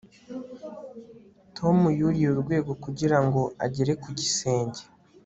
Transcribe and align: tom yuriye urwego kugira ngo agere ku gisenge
tom 1.57 1.77
yuriye 1.99 2.27
urwego 2.31 2.71
kugira 2.83 3.17
ngo 3.25 3.41
agere 3.65 3.91
ku 4.01 4.09
gisenge 4.17 4.81